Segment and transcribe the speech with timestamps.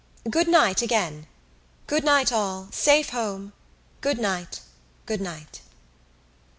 [0.27, 1.27] "Good night, again."
[1.85, 2.69] "Good night, all.
[2.71, 3.53] Safe home."
[4.01, 4.61] "Good night.
[5.05, 5.61] Good night."